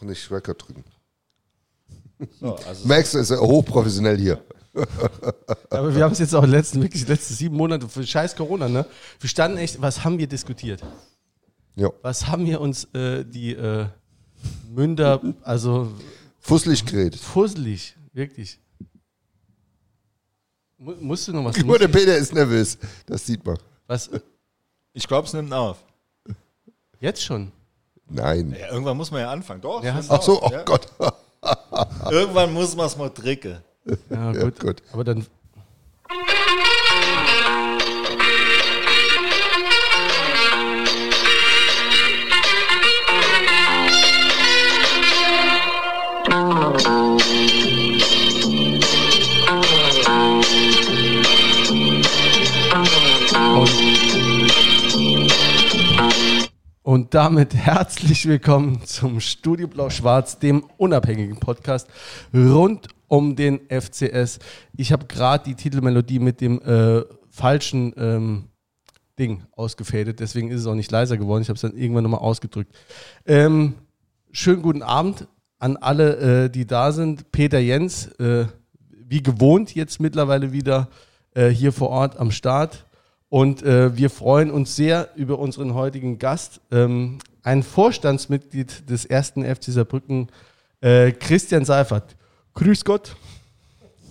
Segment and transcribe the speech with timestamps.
[0.00, 0.84] Noch nicht Record drücken.
[2.40, 4.42] So, also Max ist hochprofessionell hier.
[5.70, 8.68] Aber wir haben es jetzt auch letzten, wirklich die letzten sieben Monate für scheiß Corona,
[8.68, 8.86] ne?
[9.18, 10.82] Wir standen echt, was haben wir diskutiert?
[11.74, 11.90] Ja.
[12.02, 13.86] Was haben wir uns äh, die äh,
[14.72, 15.92] Münder, also
[16.40, 17.20] Fusselig geredet.
[17.20, 18.60] fusselig, wirklich.
[20.76, 21.62] Mu musst du noch was?
[21.64, 22.78] Mal, der Peter ist nervös.
[23.06, 23.58] Das sieht man.
[23.88, 24.08] was?
[24.92, 25.78] ich glaube, es nimmt auf.
[27.00, 27.50] Jetzt schon?
[28.10, 28.56] Nein.
[28.58, 29.60] Ja, irgendwann muss man ja anfangen.
[29.60, 29.82] Doch.
[29.84, 30.62] Ja, Ach so, oh ja.
[30.64, 30.86] Gott.
[32.10, 33.58] Irgendwann muss man es mal drücken.
[34.10, 34.60] Ja, Ja, gut.
[34.60, 34.82] gut.
[34.92, 35.26] Aber dann.
[56.88, 61.86] Und damit herzlich willkommen zum Studio Blau-Schwarz, dem unabhängigen Podcast
[62.32, 64.38] rund um den FCS.
[64.74, 68.44] Ich habe gerade die Titelmelodie mit dem äh, falschen ähm,
[69.18, 71.42] Ding ausgefädelt, deswegen ist es auch nicht leiser geworden.
[71.42, 72.74] Ich habe es dann irgendwann nochmal ausgedrückt.
[73.26, 73.74] Ähm,
[74.32, 75.28] schönen guten Abend
[75.58, 77.30] an alle, äh, die da sind.
[77.32, 78.46] Peter Jens, äh,
[79.06, 80.88] wie gewohnt jetzt mittlerweile wieder
[81.34, 82.86] äh, hier vor Ort am Start.
[83.30, 89.44] Und äh, wir freuen uns sehr über unseren heutigen Gast, ähm, ein Vorstandsmitglied des ersten
[89.44, 90.28] FC Saarbrücken,
[90.80, 92.16] äh, Christian Seifert.
[92.54, 93.16] Grüß Gott.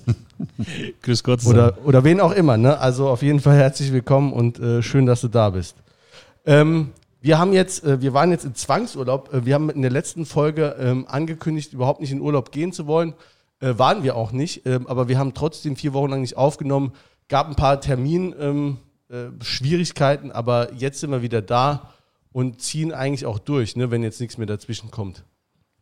[1.02, 1.46] Grüß Gott.
[1.46, 2.58] Oder, oder wen auch immer.
[2.58, 2.78] Ne?
[2.80, 5.76] Also auf jeden Fall herzlich willkommen und äh, schön, dass du da bist.
[6.46, 9.34] Ähm, wir haben jetzt, äh, wir waren jetzt in Zwangsurlaub.
[9.34, 12.86] Äh, wir haben in der letzten Folge ähm, angekündigt, überhaupt nicht in Urlaub gehen zu
[12.86, 13.14] wollen.
[13.60, 14.66] Äh, waren wir auch nicht.
[14.68, 16.94] Ähm, aber wir haben trotzdem vier Wochen lang nicht aufgenommen.
[17.28, 18.78] Gab ein paar Termin ähm,
[19.10, 21.94] äh, Schwierigkeiten, aber jetzt sind wir wieder da
[22.32, 25.24] und ziehen eigentlich auch durch, ne, wenn jetzt nichts mehr dazwischen kommt.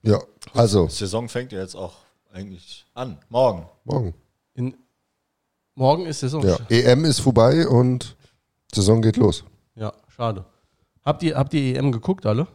[0.03, 0.21] Ja,
[0.53, 1.95] also, Die Saison fängt ja jetzt auch
[2.31, 3.17] eigentlich an.
[3.29, 3.67] Morgen.
[3.83, 4.13] morgen.
[4.53, 4.77] In,
[5.73, 6.45] morgen ist Saison.
[6.45, 8.15] Ja, EM ist vorbei und
[8.73, 9.43] Saison geht los.
[9.75, 10.45] ja, schade.
[11.03, 12.47] Habt ihr, habt ihr EM geguckt, alle?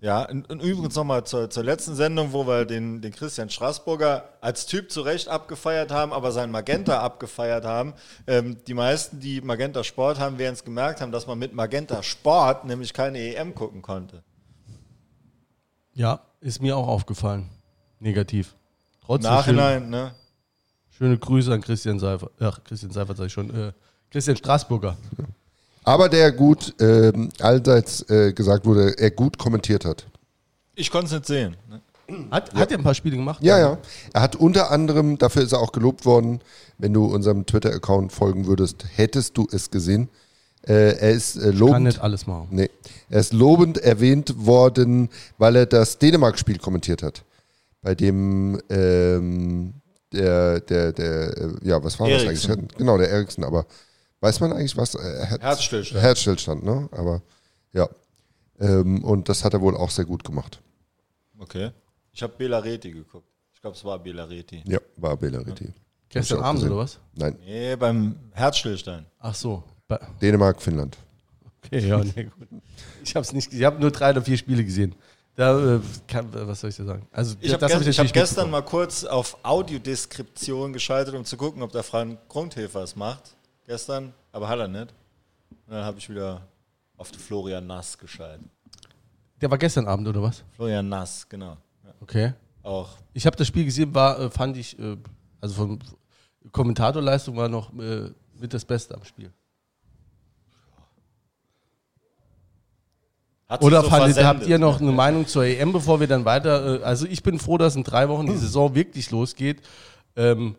[0.00, 0.28] Ja.
[0.28, 4.66] Und, und übrigens nochmal zur, zur letzten Sendung, wo wir den, den Christian Straßburger als
[4.66, 7.94] Typ zu Recht abgefeiert haben, aber sein Magenta abgefeiert haben.
[8.26, 12.02] Ähm, die meisten, die Magenta Sport haben, werden es gemerkt haben, dass man mit Magenta
[12.02, 14.22] Sport nämlich keine EM gucken konnte.
[15.92, 17.50] Ja, ist mir auch aufgefallen.
[17.98, 18.54] Negativ.
[19.00, 20.14] Im Trotzdem Nachhinein, ne?
[20.88, 22.32] Schöne, schöne Grüße an Christian Seifert.
[22.40, 23.50] Ach, Christian Seifert sag ich schon.
[23.54, 23.72] Äh,
[24.10, 24.96] Christian Straßburger.
[25.84, 30.06] Aber der gut, ähm, allseits äh, gesagt wurde, er gut kommentiert hat.
[30.74, 31.56] Ich konnte es nicht sehen.
[31.68, 31.80] Ne?
[32.30, 33.42] Hat, hat er ein paar Spiele gemacht?
[33.42, 33.78] Ja, ja.
[34.12, 36.40] Er hat unter anderem, dafür ist er auch gelobt worden,
[36.78, 40.08] wenn du unserem Twitter-Account folgen würdest, hättest du es gesehen.
[40.66, 41.82] Äh, er ist äh, Kann lobend.
[41.84, 42.48] nicht alles machen.
[42.50, 42.68] Nee.
[43.08, 45.08] Er ist lobend erwähnt worden,
[45.38, 47.24] weil er das Dänemark-Spiel kommentiert hat.
[47.80, 49.74] Bei dem ähm,
[50.12, 52.48] der, der, der, äh, ja, was war Eriksen.
[52.48, 52.78] das eigentlich?
[52.78, 53.66] Genau, der Eriksen, aber
[54.20, 54.94] weiß man eigentlich was?
[54.94, 56.02] Äh, Herz, Herzstillstand.
[56.02, 56.88] Herzstillstand, ne?
[56.92, 57.22] Aber
[57.72, 57.88] ja.
[58.60, 60.60] Ähm, und das hat er wohl auch sehr gut gemacht.
[61.38, 61.70] Okay.
[62.12, 63.26] Ich habe Belareti geguckt.
[63.54, 64.62] Ich glaube, es war Belareti.
[64.66, 65.72] Ja, war Belariti.
[66.08, 66.72] Gestern auch Abend gesehen.
[66.72, 66.98] oder was?
[67.14, 69.06] Nein, Nee, beim Herzstillstand.
[69.18, 69.62] Ach so.
[70.20, 70.96] Dänemark, Finnland.
[71.64, 72.48] Okay, ja, nee, gut.
[73.04, 74.94] Ich habe nicht, ich habe nur drei oder vier Spiele gesehen.
[75.36, 77.06] Da, äh, kann, was soll ich dir sagen?
[77.12, 81.62] Also, Ich habe das gest hab gestern mal kurz auf Audiodeskription geschaltet, um zu gucken,
[81.62, 83.36] ob der Frank Grundhefer es macht.
[83.70, 84.92] Gestern, aber hat er nicht.
[85.68, 86.42] Und dann habe ich wieder
[86.96, 88.44] auf den Florian Nass geschaltet.
[89.40, 90.42] Der war gestern Abend oder was?
[90.56, 91.56] Florian Nass, genau.
[91.84, 92.32] Ja, Okay.
[92.64, 92.88] auch.
[93.12, 94.96] Ich habe das Spiel gesehen, war, äh, fand ich, äh,
[95.40, 95.78] also von
[96.50, 98.10] Kommentatorleistung war noch äh,
[98.40, 99.32] mit das Beste am Spiel.
[103.48, 106.80] Hat Oder so fandet, habt ihr noch eine Meinung zur EM, bevor wir dann weiter?
[106.82, 109.62] Also ich bin froh, dass in drei Wochen die Saison wirklich losgeht.
[110.16, 110.56] Ähm,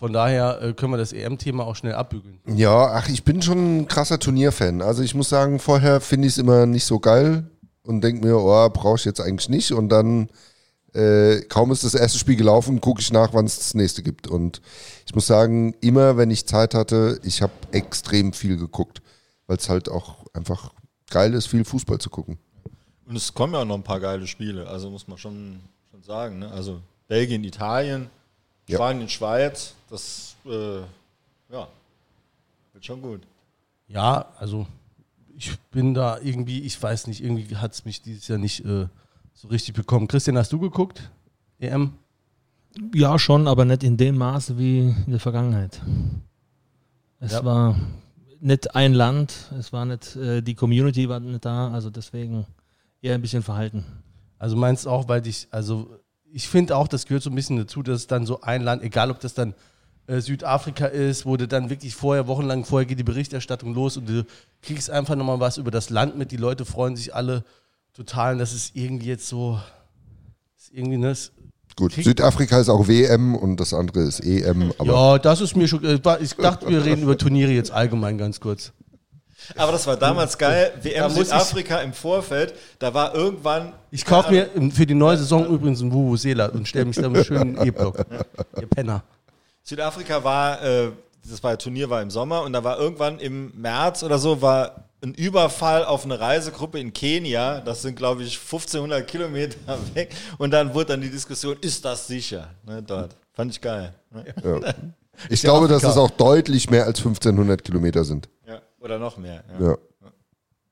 [0.00, 2.40] von daher äh, können wir das EM-Thema auch schnell abbügeln.
[2.46, 4.80] Ja, ach, ich bin schon ein krasser Turnierfan.
[4.80, 7.44] Also ich muss sagen, vorher finde ich es immer nicht so geil
[7.82, 9.72] und denke mir, oh, brauche ich jetzt eigentlich nicht.
[9.72, 10.30] Und dann,
[10.94, 14.26] äh, kaum ist das erste Spiel gelaufen, gucke ich nach, wann es das nächste gibt.
[14.26, 14.62] Und
[15.04, 19.02] ich muss sagen, immer wenn ich Zeit hatte, ich habe extrem viel geguckt,
[19.48, 20.72] weil es halt auch einfach
[21.10, 22.38] geil ist, viel Fußball zu gucken.
[23.06, 25.60] Und es kommen ja auch noch ein paar geile Spiele, also muss man schon,
[25.90, 26.38] schon sagen.
[26.38, 26.50] Ne?
[26.50, 28.08] Also Belgien, Italien,
[28.70, 28.78] Ja.
[28.78, 30.80] Spanien, Schweiz, das äh,
[31.52, 31.68] ja,
[32.72, 33.22] wird schon gut.
[33.88, 34.66] Ja, also
[35.36, 38.86] ich bin da irgendwie, ich weiß nicht, irgendwie hat es mich dieses Jahr nicht äh,
[39.34, 40.06] so richtig bekommen.
[40.06, 41.10] Christian, hast du geguckt?
[41.58, 41.94] EM?
[42.94, 45.80] Ja, schon, aber nicht in dem Maße wie in der Vergangenheit.
[47.18, 47.44] Es Ja.
[47.44, 47.76] war
[48.40, 52.46] nicht ein Land, es war nicht, äh, die Community war nicht da, also deswegen
[53.02, 53.84] eher ein bisschen verhalten.
[54.38, 55.98] Also meinst du auch, weil dich, also
[56.32, 58.82] ich finde auch, das gehört so ein bisschen dazu, dass es dann so ein Land,
[58.82, 59.54] egal ob das dann
[60.06, 64.08] äh, Südafrika ist, wo du dann wirklich vorher, wochenlang vorher geht die Berichterstattung los und
[64.08, 64.24] du
[64.62, 67.44] kriegst einfach nochmal was über das Land mit, die Leute freuen sich alle
[67.92, 69.60] total und das ist irgendwie jetzt so,
[70.56, 71.32] ist irgendwie, ne, ist,
[71.76, 75.68] Gut, Südafrika ist auch WM und das andere ist EM, aber ja, das ist mir
[75.68, 78.72] schon, äh, ich dachte, wir reden über Turniere jetzt allgemein ganz kurz.
[79.56, 80.72] Aber das war damals geil.
[80.76, 83.72] Da WM ich- Südafrika im Vorfeld, da war irgendwann.
[83.90, 87.16] Ich kaufe mir für die neue Saison übrigens einen Vuvuzela und stelle mich da mit
[87.16, 88.04] einem schönen E-Block.
[88.60, 89.02] Ihr Penner.
[89.62, 90.90] Südafrika war, äh,
[91.28, 94.84] das war Turnier war im Sommer und da war irgendwann im März oder so war
[95.02, 97.60] ein Überfall auf eine Reisegruppe in Kenia.
[97.60, 99.56] Das sind glaube ich 1500 Kilometer
[99.94, 100.14] weg.
[100.38, 102.48] Und dann wurde dann die Diskussion, ist das sicher?
[102.66, 103.94] Ne, dort fand ich geil.
[104.10, 104.24] Ne?
[104.44, 104.74] ja.
[105.28, 108.28] ich glaube, dass es auch deutlich mehr als 1500 Kilometer sind.
[108.46, 109.44] Ja, oder noch mehr.
[109.58, 109.68] Ja.
[109.68, 109.76] Ja.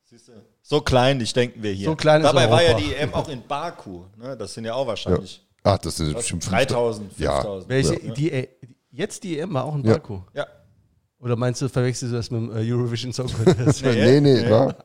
[0.04, 0.32] Siehst du?
[0.62, 1.86] So kleinlich denken wir hier.
[1.86, 4.04] So klein ist Dabei war ja die EM auch in Baku.
[4.16, 4.36] Ne?
[4.36, 7.32] Das sind ja auch wahrscheinlich Ach, das sind bestimmt 3000, Ja.
[7.42, 7.68] 5000.
[7.68, 8.14] Welche, Ja.
[8.14, 8.48] die, äh,
[8.90, 9.94] jetzt die EM war auch in Ja.
[9.94, 10.20] Baku.
[10.34, 10.46] Ja.
[11.20, 13.82] Oder meinst du, verwechselst du das mit dem äh, Eurovision Song Contest?
[13.84, 14.76] Nee, nee, war.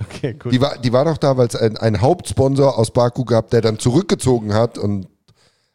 [0.00, 0.52] okay, gut.
[0.52, 3.60] Die war, die war doch da, weil es ein, einen Hauptsponsor aus Baku gab, der
[3.60, 4.78] dann zurückgezogen hat.
[4.78, 5.08] Und,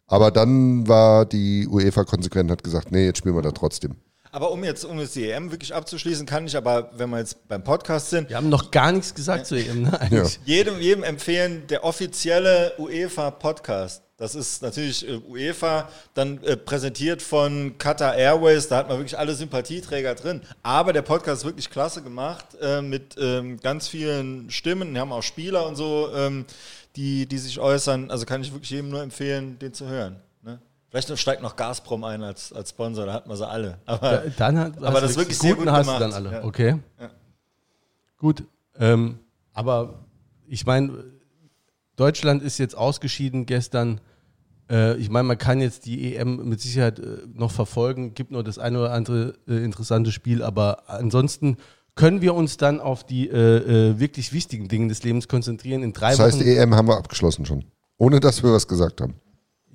[0.08, 3.96] aber dann war die UEFA konsequent und hat gesagt, nee, jetzt spielen wir da trotzdem.
[4.36, 7.48] Aber um jetzt, um jetzt die EM wirklich abzuschließen, kann ich aber, wenn wir jetzt
[7.48, 9.98] beim Podcast sind, Wir haben noch gar nichts gesagt zu EM, ne?
[10.02, 10.42] Eigentlich.
[10.44, 14.04] jedem, jedem empfehlen, der offizielle UEFA-Podcast.
[14.18, 19.18] Das ist natürlich äh, UEFA, dann äh, präsentiert von Qatar Airways, da hat man wirklich
[19.18, 20.42] alle Sympathieträger drin.
[20.64, 24.94] Aber der Podcast ist wirklich klasse gemacht, äh, mit ähm, ganz vielen Stimmen.
[24.94, 26.46] Wir haben auch Spieler und so, ähm,
[26.98, 28.12] die, die sich äußern.
[28.12, 30.18] Also kann ich wirklich jedem nur empfehlen, den zu hören.
[31.02, 33.80] Vielleicht steigt noch Gazprom ein als, als Sponsor, da hat man sie alle.
[33.86, 36.02] Aber Da- Dann hat, Aber das wirklich sehr guten gut hast du gemacht.
[36.02, 36.32] dann alle.
[36.32, 36.44] Ja.
[36.46, 36.76] Okay.
[37.00, 37.10] Ja.
[38.18, 38.44] Gut.
[38.78, 39.20] Ähm,
[39.54, 40.06] aber
[40.48, 41.04] ich meine,
[41.96, 44.00] Deutschland ist jetzt ausgeschieden gestern.
[44.70, 48.14] Äh, ich meine, man kann jetzt die EM mit Sicherheit äh, noch verfolgen.
[48.14, 51.58] Gibt nur das eine oder andere äh, interessante Spiel, aber ansonsten
[51.96, 55.82] können wir uns dann auf die wirklich wichtigen Dinge des Lebens konzentrieren.
[55.82, 56.44] In drei Das heißt, Wochen.
[56.46, 57.64] die EM haben wir abgeschlossen schon.
[57.98, 59.16] Ohne dass wir was gesagt haben.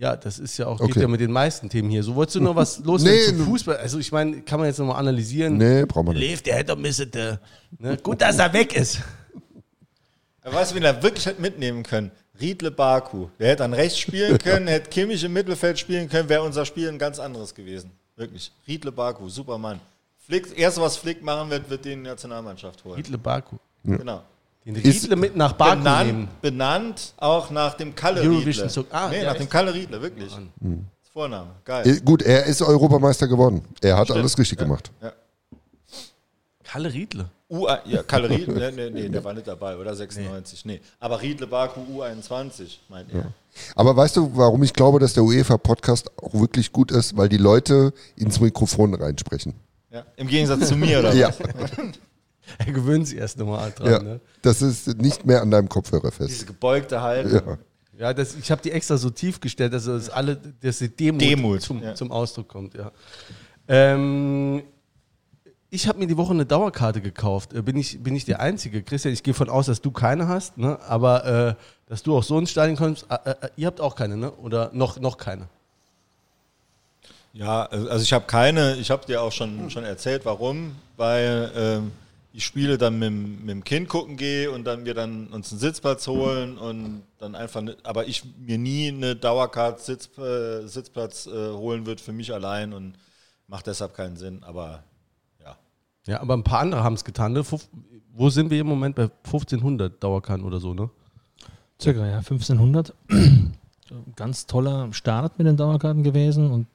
[0.00, 1.00] Ja, das ist ja auch geht Okay.
[1.02, 2.02] ja mit den meisten Themen hier.
[2.02, 3.76] So wolltest du noch was los Nee, zum Fußball?
[3.76, 5.58] Also ich meine, kann man jetzt nochmal analysieren.
[5.58, 6.22] Nee, brauchen wir nicht.
[6.22, 7.38] Lev, der hätte müssen, der.
[7.78, 7.98] Ne?
[7.98, 9.00] Gut, dass er weg ist.
[10.42, 12.10] Er weiß, wen er wirklich hätte mitnehmen können.
[12.40, 13.28] Riedle Baku.
[13.38, 16.88] Der hätte an rechts spielen können, hätte Kimmich im Mittelfeld spielen können, wäre unser Spiel
[16.88, 17.90] ein ganz anderes gewesen.
[18.16, 18.50] Wirklich.
[18.66, 19.80] Riedle Baku, super Mann.
[20.26, 22.96] Flick, erste, was Flick machen wird, wird den in die Nationalmannschaft holen.
[22.96, 23.56] Riedle Baku.
[23.84, 24.22] Genau.
[24.64, 26.28] Den Riedle mit nach Baku Benannt, nehmen.
[26.42, 28.84] benannt auch nach dem Kalle Eurovision Riedle.
[28.90, 30.28] Ah, nee, ja, nach dem Kalle Riedle, wirklich.
[30.28, 31.50] Das ist Vorname.
[31.64, 31.88] Geil.
[31.88, 33.62] Äh, Gut, er ist Europameister geworden.
[33.80, 34.20] Er hat Stimmt.
[34.20, 34.90] alles richtig gemacht.
[35.02, 35.12] Ja.
[36.62, 37.30] Kalle Riedle.
[37.48, 39.96] U ja, Kalle Riedle, nee, nee, nee, der war nicht dabei, oder?
[39.96, 40.80] 96, nee.
[41.00, 43.32] Aber Riedle Baku U21, meint er.
[43.74, 47.16] Aber weißt du, warum ich glaube, dass der UEFA-Podcast auch wirklich gut ist?
[47.16, 49.54] Weil die Leute ins Mikrofon reinsprechen.
[49.90, 50.04] Ja.
[50.16, 51.12] Im Gegensatz zu mir, oder?
[51.14, 51.30] Ja?
[52.58, 53.90] Er gewöhnt sich erst nochmal dran.
[53.90, 53.98] ja.
[54.02, 54.20] Ne?
[54.42, 56.46] Das ist nicht mehr an deinem Kopfhörer Diese fest.
[56.46, 57.32] gebeugte Haltung.
[57.48, 57.58] Ja.
[57.98, 61.20] Ja, das, ich habe die extra so tief gestellt, dass es alle, dass die Demut,
[61.20, 61.94] Demut, zum, ja.
[61.94, 62.72] zum Ausdruck kommt.
[62.74, 62.92] Ja.
[63.68, 64.62] Ähm,
[65.68, 67.52] ich habe mir die Woche eine Dauerkarte gekauft.
[67.52, 68.82] Äh, Bin ich, bin ich der Einzige?
[68.82, 70.78] Christian, ich gehe von aus, dass du keine hast, ne?
[70.88, 71.54] aber äh,
[71.90, 73.06] dass du auch so ins Stadion kommst.
[73.10, 74.32] Äh, äh, ihr habt auch keine, ne?
[74.32, 75.46] oder noch, noch keine?
[77.32, 81.92] Ja, also ich habe keine, ich habe dir auch schon, schon erzählt, warum, weil ähm,
[82.32, 85.50] ich Spiele dann mit, dem- mit dem Kind gucken gehe und dann wir dann uns
[85.50, 90.66] einen Sitzplatz holen und dann einfach, ne, aber ich mir nie eine Dauerkarte Sitz, äh,
[90.66, 92.94] Sitzplatz äh, holen wird für mich allein und
[93.48, 94.84] macht deshalb keinen Sinn, aber
[95.42, 95.56] ja.
[96.06, 97.32] Ja, aber ein paar andere haben es getan.
[97.32, 97.40] Ne?
[97.42, 97.68] Fuf-
[98.12, 98.94] Wo sind wir im Moment?
[98.94, 100.88] Bei 1500 Dauerkarten oder so, ne?
[101.80, 102.94] Circa, ja, 1500.
[103.88, 106.66] So, Ganz toller Start mit den Dauerkarten gewesen und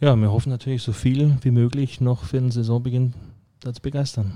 [0.00, 3.14] ja, wir hoffen natürlich so viel wie möglich noch für den Saisonbeginn
[3.60, 4.30] da zu begeistern.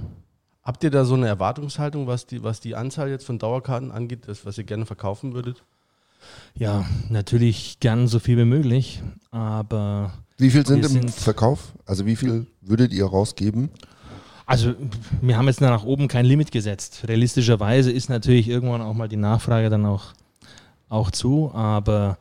[0.62, 4.21] Habt ihr da so eine Erwartungshaltung, was die, was die Anzahl jetzt von Dauerkarten angeht,
[4.26, 5.62] das, was ihr gerne verkaufen würdet?
[6.55, 11.73] Ja, natürlich gern so viel wie möglich, aber Wie viel sind im sind- Verkauf?
[11.87, 13.71] Also wie viel würdet ihr rausgeben?
[14.45, 14.75] Also,
[15.23, 17.05] wir haben jetzt nach oben kein Limit gesetzt.
[17.07, 20.07] Realistischerweise ist natürlich irgendwann auch mal die Nachfrage dann auch,
[20.88, 22.19] auch zu, aber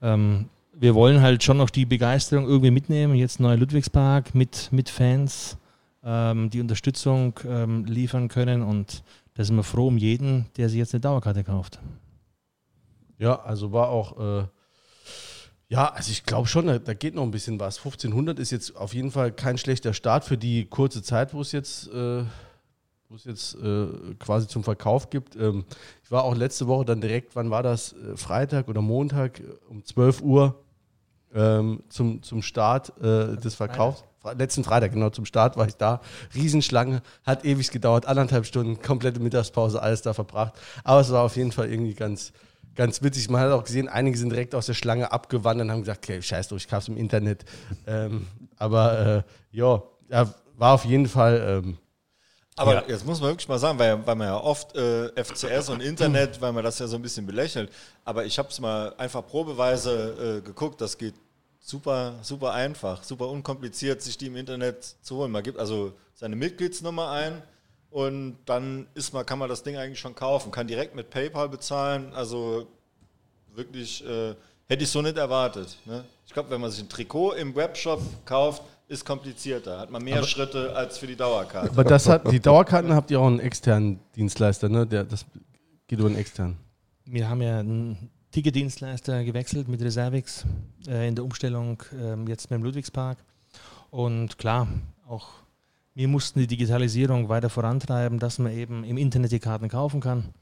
[0.00, 3.14] ähm, wir wollen halt schon noch die Begeisterung irgendwie mitnehmen.
[3.14, 5.58] Jetzt neuer Ludwigspark mit, mit Fans,
[6.06, 9.02] ähm, die Unterstützung ähm, liefern können und
[9.34, 11.80] da sind wir froh um jeden, der sich jetzt eine Dauerkarte kauft.
[13.18, 14.46] Ja, also war auch, äh,
[15.68, 17.78] ja, also ich glaube schon, da, da geht noch ein bisschen was.
[17.78, 21.52] 1500 ist jetzt auf jeden Fall kein schlechter Start für die kurze Zeit, wo es
[21.52, 22.24] jetzt äh,
[23.08, 25.36] wo es jetzt äh, quasi zum Verkauf gibt.
[25.36, 25.64] Ähm,
[26.02, 27.92] ich war auch letzte Woche dann direkt, wann war das?
[27.92, 30.62] Äh, Freitag oder Montag äh, um 12 Uhr
[31.34, 34.04] ähm, zum, zum Start äh, des Verkaufs.
[34.34, 36.00] Letzten Freitag, genau, zum Start war ich da.
[36.34, 40.54] Riesenschlange, hat ewig gedauert, anderthalb Stunden, komplette Mittagspause, alles da verbracht.
[40.84, 42.32] Aber es war auf jeden Fall irgendwie ganz,
[42.74, 43.30] ganz witzig.
[43.30, 46.20] Man hat auch gesehen, einige sind direkt aus der Schlange abgewandert und haben gesagt, okay,
[46.20, 47.44] scheiß drauf, ich kauf's im Internet.
[47.86, 48.26] Ähm,
[48.58, 51.62] aber äh, ja, ja, war auf jeden Fall.
[51.64, 51.78] Ähm,
[52.58, 52.84] Aber Ja.
[52.88, 56.40] jetzt muss man wirklich mal sagen, weil, weil man ja oft äh, FCS und Internet,
[56.40, 57.70] weil man das ja so ein bisschen belächelt.
[58.04, 60.80] Aber ich habe es mal einfach probeweise äh, geguckt.
[60.80, 61.14] Das geht
[61.66, 65.32] super, super einfach, super unkompliziert, sich die im Internet zu holen.
[65.32, 67.42] Man gibt also seine Mitgliedsnummer ein
[67.90, 70.52] und dann ist man, kann man das Ding eigentlich schon kaufen.
[70.52, 72.12] Kann direkt mit PayPal bezahlen.
[72.14, 72.68] Also
[73.54, 74.34] wirklich äh,
[74.68, 75.76] hätte ich so nicht erwartet.
[75.84, 76.04] Ne?
[76.24, 79.80] Ich glaube, wenn man sich ein Trikot im Webshop kauft, ist komplizierter.
[79.80, 81.70] Hat man mehr Schritte als für die Dauerkarte.
[81.70, 84.86] aber das hat, die Dauerkarten habt ihr auch einen externen Dienstleister, ne?
[84.86, 85.26] Der, das
[85.88, 86.56] geht über einen externen.
[87.04, 90.44] Wir haben ja einen Ticketdienstleister gewechselt mit Reservix
[90.86, 93.18] äh, in der Umstellung ähm, jetzt mit dem Ludwigspark.
[93.90, 94.68] Und klar,
[95.06, 95.28] auch
[95.94, 100.34] wir mussten die Digitalisierung weiter vorantreiben, dass man eben im Internet die Karten kaufen kann,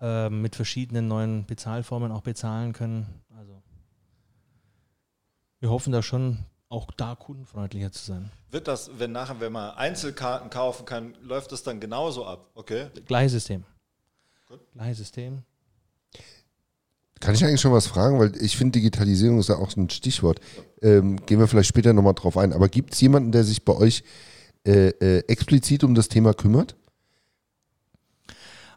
[0.00, 3.06] äh, mit verschiedenen neuen Bezahlformen auch bezahlen können.
[3.36, 3.62] Also
[5.60, 6.38] wir hoffen da schon
[6.70, 8.30] auch da kundenfreundlicher zu sein.
[8.50, 12.48] Wird das, wenn nachher, wenn man Einzelkarten kaufen kann, läuft das dann genauso ab?
[12.54, 12.88] Okay.
[13.06, 13.64] Gleiches System.
[14.72, 15.42] Gleiches System.
[17.20, 18.18] Kann ich eigentlich schon was fragen?
[18.18, 20.40] Weil ich finde, Digitalisierung ist ja auch so ein Stichwort.
[20.82, 22.52] Ähm, gehen wir vielleicht später nochmal drauf ein.
[22.52, 24.04] Aber gibt es jemanden, der sich bei euch
[24.66, 26.76] äh, äh, explizit um das Thema kümmert?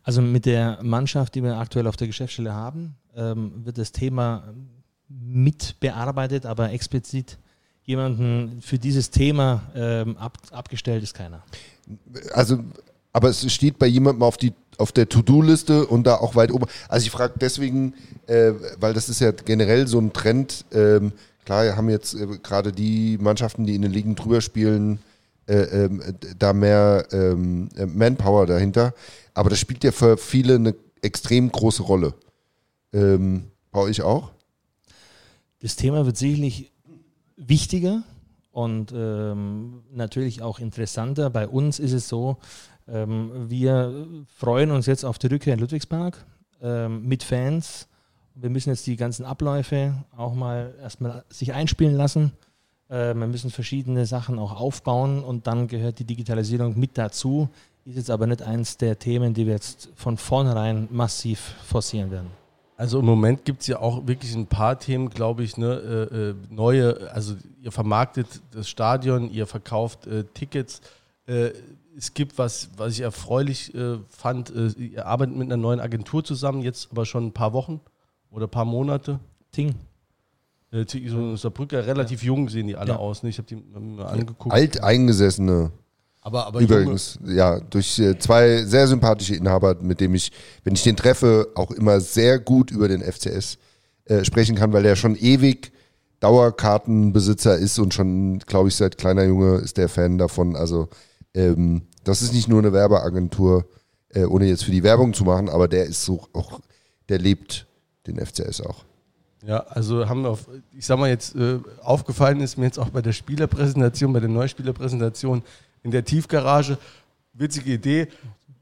[0.03, 4.53] Also mit der Mannschaft, die wir aktuell auf der Geschäftsstelle haben, ähm, wird das Thema
[5.09, 7.37] mit bearbeitet, aber explizit
[7.83, 11.43] jemanden für dieses Thema ähm, ab, abgestellt ist keiner.
[12.33, 12.63] Also,
[13.13, 16.65] aber es steht bei jemandem auf, die, auf der To-Do-Liste und da auch weit oben.
[16.87, 17.93] Also ich frage deswegen,
[18.27, 20.65] äh, weil das ist ja generell so ein Trend.
[20.71, 21.11] Ähm,
[21.45, 24.99] klar, haben jetzt äh, gerade die Mannschaften, die in den Ligen drüber spielen,
[25.47, 26.03] äh, ähm,
[26.37, 28.93] da mehr ähm, äh, Manpower dahinter.
[29.33, 32.13] Aber das spielt ja für viele eine extrem große Rolle.
[32.93, 34.31] Ähm, bei euch auch?
[35.61, 36.71] Das Thema wird sicherlich
[37.35, 38.03] wichtiger
[38.51, 41.29] und ähm, natürlich auch interessanter.
[41.29, 42.37] Bei uns ist es so,
[42.87, 46.23] ähm, wir freuen uns jetzt auf die Rückkehr in Ludwigspark
[46.61, 47.87] ähm, mit Fans.
[48.35, 52.31] Wir müssen jetzt die ganzen Abläufe auch mal erstmal sich einspielen lassen.
[52.89, 57.49] Äh, wir müssen verschiedene Sachen auch aufbauen und dann gehört die Digitalisierung mit dazu.
[57.85, 62.27] Ist jetzt aber nicht eins der Themen, die wir jetzt von vornherein massiv forcieren werden.
[62.75, 65.73] Also im Moment gibt es ja auch wirklich ein paar Themen, glaube ich, ne,
[66.11, 70.81] äh, äh, neue, also ihr vermarktet das Stadion, ihr verkauft äh, Tickets.
[71.97, 76.23] Es gibt was, was ich erfreulich äh, fand, äh, ihr arbeitet mit einer neuen Agentur
[76.23, 77.81] zusammen, jetzt aber schon ein paar Wochen
[78.29, 79.19] oder ein paar Monate.
[79.51, 79.73] Ting.
[80.71, 82.97] Äh, so Saarbrücker, relativ jung sehen die alle Ja.
[82.97, 83.23] aus.
[83.23, 83.29] Ne?
[83.29, 84.53] Ich habe die mir angeguckt.
[84.53, 85.71] Alteingesessene
[86.21, 90.31] aber, aber junge- Übrigens, ja, durch äh, zwei sehr sympathische Inhaber, mit dem ich,
[90.65, 93.57] wenn ich den treffe, auch immer sehr gut über den FCS
[94.05, 95.71] äh, sprechen kann, weil er schon ewig
[96.19, 100.55] Dauerkartenbesitzer ist und schon, glaube ich, seit kleiner Junge ist der Fan davon.
[100.55, 100.89] Also
[101.33, 103.65] ähm, das ist nicht nur eine Werbeagentur,
[104.09, 106.59] äh, ohne jetzt für die Werbung zu machen, aber der ist so auch,
[107.09, 107.67] der lebt
[108.07, 108.85] den FCS auch.
[109.45, 112.89] Ja, also haben wir auf, ich sag mal jetzt, äh, aufgefallen ist mir jetzt auch
[112.89, 115.43] bei der Spielerpräsentation, bei der Neuspielerpräsentation
[115.83, 116.77] in der Tiefgarage,
[117.33, 118.07] witzige Idee,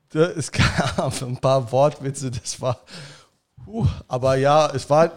[0.10, 2.80] da, es gab ein paar Wortwitze, das war,
[3.66, 5.12] huh, aber ja, es war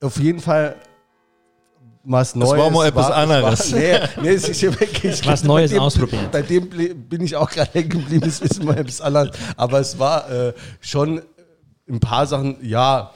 [0.00, 0.76] auf jeden Fall
[2.04, 2.58] was Neues.
[2.58, 3.72] war mal etwas es anderes.
[3.72, 6.28] nee, nee, es ist ja wirklich, Was bei Neues dem, ausprobieren.
[6.32, 9.98] Bei dem bin ich auch gerade hängen geblieben, es ist mal etwas anderes, aber es
[9.98, 11.22] war äh, schon
[11.88, 13.12] ein paar Sachen, ja,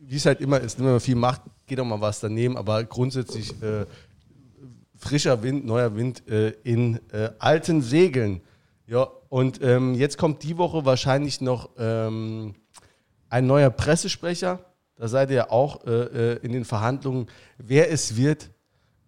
[0.00, 2.82] wie es halt immer ist, wenn man viel macht, geht auch mal was daneben, aber
[2.84, 3.84] grundsätzlich äh,
[4.96, 8.40] frischer Wind, neuer Wind äh, in äh, alten Segeln.
[8.86, 12.54] Ja, und ähm, jetzt kommt die Woche wahrscheinlich noch ähm,
[13.28, 14.58] ein neuer Pressesprecher.
[15.00, 17.26] Da seid ihr ja auch äh, äh, in den Verhandlungen.
[17.56, 18.50] Wer es wird,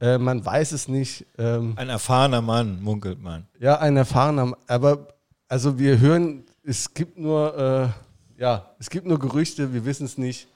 [0.00, 1.26] äh, man weiß es nicht.
[1.36, 3.46] Ähm, Ein erfahrener Mann, munkelt man.
[3.60, 5.08] ja, ein erfahrener, aber
[5.48, 7.94] also wir hören, es gibt nur,
[8.38, 10.48] äh, ja, es gibt nur Gerüchte, wir wissen es nicht.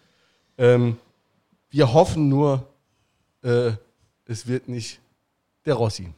[0.57, 0.97] Ähm,
[1.69, 2.66] wir hoffen nur,
[3.43, 3.73] äh,
[4.25, 5.00] es wird nicht
[5.66, 6.14] der Rossi.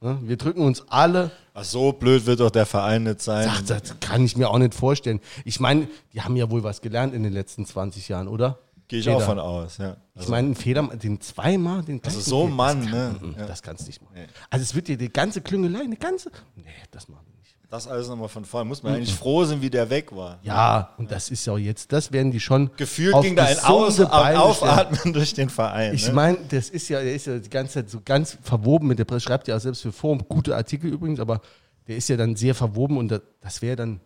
[0.00, 0.20] Ne?
[0.22, 1.32] Wir drücken uns alle.
[1.58, 3.48] Ach, so blöd wird doch der Verein nicht sein.
[3.50, 5.20] Ach, das kann ich mir auch nicht vorstellen.
[5.46, 8.58] Ich meine, die haben ja wohl was gelernt in den letzten 20 Jahren, oder?
[8.88, 9.16] Gehe ich Feder.
[9.16, 9.96] auch von aus, ja.
[10.20, 13.46] Ich meine, ein Federmann, den zweimal, den Also so ein Feder- Mann, das kann, ne?
[13.48, 14.12] Das kannst du nicht machen.
[14.16, 14.26] Nee.
[14.50, 16.30] Also es wird dir die ganze Klüngelei, eine ganze.
[16.56, 17.35] Nee, das machen wir nicht.
[17.76, 18.66] Das alles nochmal von vorne.
[18.66, 20.38] Muss man eigentlich froh sein, wie der weg war.
[20.40, 22.70] Ja, und das ist ja auch jetzt, das werden die schon.
[22.78, 25.92] Gefühlt ging da ein Aus Beine Aufatmen durch den Verein.
[25.92, 26.14] Ich ne?
[26.14, 29.04] meine, das ist ja, der ist ja die ganze Zeit so ganz verwoben mit der
[29.04, 29.26] Presse.
[29.26, 31.42] Schreibt ja auch selbst für Forum gute Artikel übrigens, aber
[31.86, 34.00] der ist ja dann sehr verwoben und das, das wäre dann.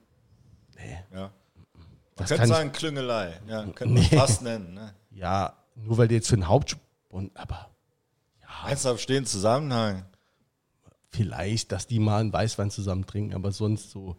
[1.15, 1.21] ja.
[1.21, 1.31] Man
[2.17, 3.35] Das könnte sagen Klüngelei.
[3.49, 4.75] Ja, könnte man fast nennen.
[4.75, 4.93] Ne?
[5.13, 7.71] ja, nur weil der jetzt für den Hauptspund, aber
[8.65, 10.05] Meinst du, stehen Zusammenhang?
[11.11, 14.17] Vielleicht, dass die mal einen Weißwein zusammen trinken, aber sonst so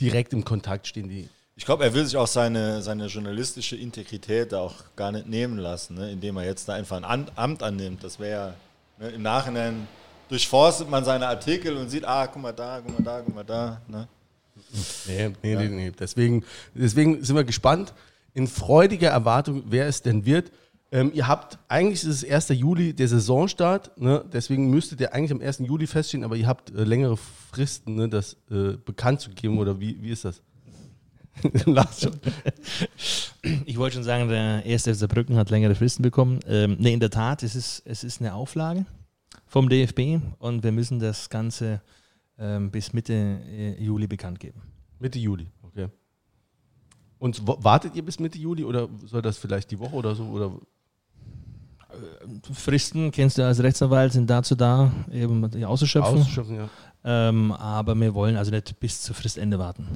[0.00, 1.28] direkt im Kontakt stehen die.
[1.56, 5.58] Ich glaube, er will sich auch seine, seine journalistische Integrität da auch gar nicht nehmen
[5.58, 6.12] lassen, ne?
[6.12, 8.04] indem er jetzt da einfach ein Amt annimmt.
[8.04, 8.54] Das wäre
[9.00, 9.88] ja ne, im Nachhinein
[10.28, 13.44] durchforstet man seine Artikel und sieht, ah, guck mal da, guck mal da, guck mal
[13.44, 13.80] da.
[13.88, 14.06] Ne?
[15.06, 15.90] Nee, nee, nee, nee.
[15.98, 16.44] Deswegen,
[16.74, 17.92] deswegen sind wir gespannt.
[18.34, 20.52] In freudiger Erwartung, wer es denn wird.
[20.90, 22.48] Ähm, ihr habt, eigentlich ist es 1.
[22.58, 24.24] Juli der Saisonstart, ne?
[24.32, 25.58] deswegen müsstet ihr eigentlich am 1.
[25.58, 28.08] Juli feststehen, aber ihr habt äh, längere Fristen, ne?
[28.08, 30.42] das äh, bekannt zu geben, oder wie, wie ist das?
[33.64, 36.40] Ich wollte schon sagen, der erste FC Saarbrücken hat längere Fristen bekommen.
[36.46, 38.84] Ähm, ne, in der Tat, es ist, es ist eine Auflage
[39.46, 41.80] vom DFB und wir müssen das Ganze
[42.38, 44.60] ähm, bis Mitte äh, Juli bekannt geben.
[44.98, 45.88] Mitte Juli, okay.
[47.18, 50.24] Und wartet ihr bis Mitte Juli oder soll das vielleicht die Woche oder so?
[50.24, 50.52] Oder?
[52.52, 56.20] Fristen, kennst du als Rechtsanwalt, sind dazu da, eben die auszuschöpfen.
[56.20, 56.68] Ausschöpfen, ja.
[57.04, 59.86] Ähm, aber wir wollen also nicht bis zur Fristende warten.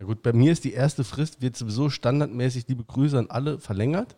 [0.00, 3.58] Ja gut, bei mir ist die erste Frist, wird sowieso standardmäßig, liebe Grüße an alle,
[3.58, 4.16] verlängert.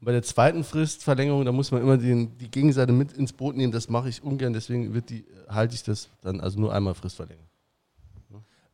[0.00, 3.56] Und bei der zweiten Fristverlängerung, da muss man immer den, die Gegenseite mit ins Boot
[3.56, 6.94] nehmen, das mache ich ungern, deswegen wird die, halte ich das dann also nur einmal
[6.94, 7.46] Fristverlängerung.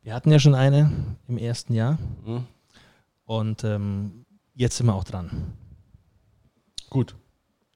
[0.01, 0.91] Wir hatten ja schon eine
[1.27, 2.45] im ersten Jahr Mhm.
[3.25, 5.29] und ähm, jetzt sind wir auch dran.
[6.89, 7.15] Gut,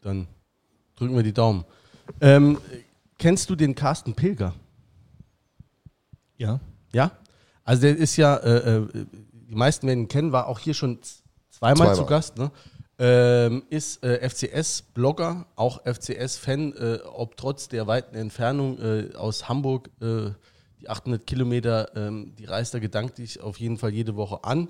[0.04, 0.28] dann
[0.96, 1.66] drücken wir die Daumen.
[2.22, 2.60] Ähm,
[3.18, 4.54] kennst du den Carsten Pilger?
[6.38, 6.60] Ja.
[6.92, 7.12] Ja?
[7.64, 11.00] Also der ist ja, äh, äh, die meisten werden ihn kennen, war auch hier schon
[11.50, 11.96] zweimal, Zweimal.
[11.96, 12.52] zu Gast, ne?
[13.00, 19.90] Ähm, ist äh, FCS-Blogger, auch FCS-Fan, äh, ob trotz der weiten Entfernung äh, aus Hamburg,
[20.00, 20.30] äh,
[20.80, 24.70] die 800 Kilometer, ähm, die reist er gedanklich auf jeden Fall jede Woche an.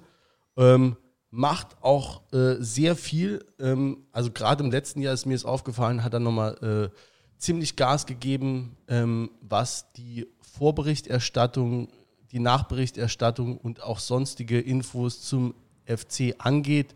[0.55, 0.95] Ähm,
[1.35, 3.43] macht auch äh, sehr viel.
[3.59, 6.97] Ähm, also gerade im letzten Jahr ist mir es aufgefallen, hat er nochmal äh,
[7.39, 11.89] ziemlich Gas gegeben, ähm, was die Vorberichterstattung,
[12.31, 16.95] die Nachberichterstattung und auch sonstige Infos zum FC angeht.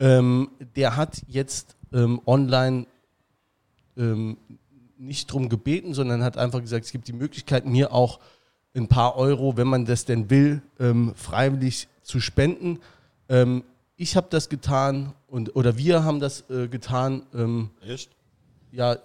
[0.00, 2.86] Ähm, der hat jetzt ähm, online
[3.96, 4.38] ähm,
[4.98, 8.18] nicht drum gebeten, sondern hat einfach gesagt, es gibt die Möglichkeit, mir auch
[8.74, 12.80] ein paar Euro, wenn man das denn will, ähm, freiwillig zu spenden.
[13.32, 13.64] Ähm,
[13.96, 17.22] ich habe das getan und oder wir haben das äh, getan.
[17.34, 18.10] Ähm, Echt?
[18.70, 18.98] ja, äh,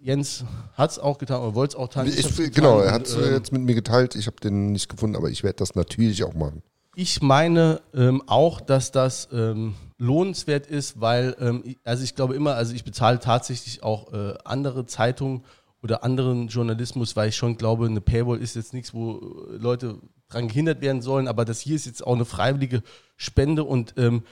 [0.00, 2.06] Jens hat es auch getan oder wollte es auch getan.
[2.08, 4.16] Ich, hab's getan genau, er hat es ähm, jetzt mit mir geteilt.
[4.16, 6.62] Ich habe den nicht gefunden, aber ich werde das natürlich auch machen.
[6.94, 12.34] Ich meine ähm, auch, dass das ähm, lohnenswert ist, weil, ähm, ich- also ich glaube
[12.34, 15.42] immer, also ich bezahle tatsächlich auch äh, andere Zeitungen
[15.82, 19.98] oder anderen Journalismus, weil ich schon glaube, eine Paywall ist jetzt nichts, wo äh, Leute
[20.28, 22.82] dran gehindert werden sollen, aber das hier ist jetzt auch eine freiwillige
[23.16, 24.22] Spende und ähm,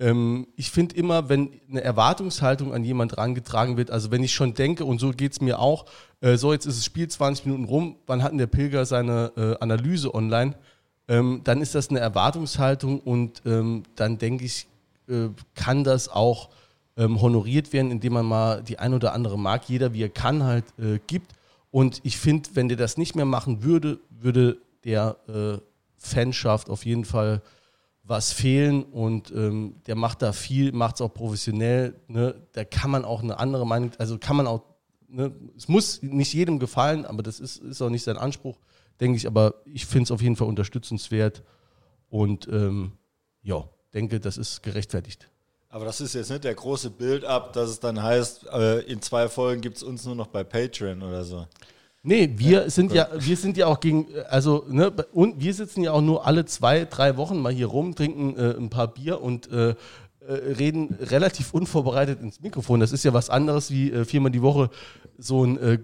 [0.00, 4.54] ähm, ich finde immer, wenn eine Erwartungshaltung an jemand herangetragen wird, also wenn ich schon
[4.54, 5.84] denke, und so geht es mir auch,
[6.20, 9.32] äh, so jetzt ist das Spiel 20 Minuten rum, wann hat denn der Pilger seine
[9.36, 10.56] äh, Analyse online?
[11.08, 14.66] ähm, dann ist das eine Erwartungshaltung und ähm, dann denke ich,
[15.08, 16.50] äh, kann das auch
[16.96, 20.42] ähm, honoriert werden, indem man mal die ein oder andere Mark, jeder wie er kann,
[20.42, 21.32] halt äh, gibt.
[21.70, 25.58] Und ich finde, wenn der das nicht mehr machen würde, würde der äh,
[25.96, 27.42] Fanschaft auf jeden Fall
[28.04, 31.94] was fehlen und ähm, der macht da viel, macht es auch professionell.
[32.06, 32.34] Ne?
[32.52, 34.62] Da kann man auch eine andere Meinung, also kann man auch,
[35.08, 35.34] ne?
[35.56, 38.58] es muss nicht jedem gefallen, aber das ist, ist auch nicht sein Anspruch,
[39.00, 39.26] denke ich.
[39.26, 41.42] Aber ich finde es auf jeden Fall unterstützenswert
[42.10, 42.92] und ähm,
[43.42, 45.30] ja, denke, das ist gerechtfertigt.
[45.74, 49.28] Aber das ist jetzt nicht der große Build-up, dass es dann heißt, äh, in zwei
[49.28, 51.48] Folgen gibt es uns nur noch bei Patreon oder so.
[52.04, 55.90] Nee, wir sind ja, wir sind ja auch gegen, also, ne, und wir sitzen ja
[55.90, 59.50] auch nur alle zwei, drei Wochen mal hier rum, trinken äh, ein paar Bier und
[59.50, 59.74] äh, äh,
[60.28, 62.78] reden relativ unvorbereitet ins Mikrofon.
[62.78, 64.70] Das ist ja was anderes, wie äh, viermal die Woche
[65.18, 65.78] so ein äh,